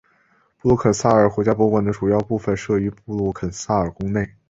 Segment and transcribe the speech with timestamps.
[0.57, 4.27] 布鲁肯撒尔国家博物馆的主要部分设于布鲁肯撒尔宫内。